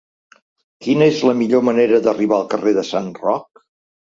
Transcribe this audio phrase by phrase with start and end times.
[0.85, 3.67] Quina és la millor manera d'arribar al carrer de Sant Roc?